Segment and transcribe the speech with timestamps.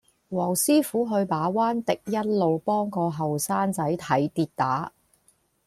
[0.31, 4.91] 黃師傅去馬灣迪欣路幫個後生仔睇跌打